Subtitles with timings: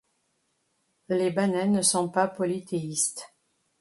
[1.09, 3.35] Les Banen ne sont pas polythéistes.